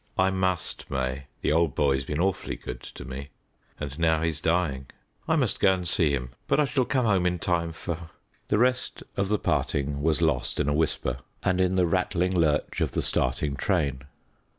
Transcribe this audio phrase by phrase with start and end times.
[0.17, 1.25] "I must, May.
[1.43, 3.29] The old boy's been awfully good to me,
[3.79, 4.87] and now he's dying
[5.27, 8.09] I must go and see him, but I shall come home in time for"
[8.47, 12.81] the rest of the parting was lost in a whisper and in the rattling lurch
[12.81, 14.01] of the starting train.